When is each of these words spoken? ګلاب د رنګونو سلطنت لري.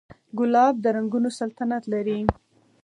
ګلاب 0.37 0.75
د 0.83 0.85
رنګونو 0.95 1.29
سلطنت 1.39 1.83
لري. 1.93 2.19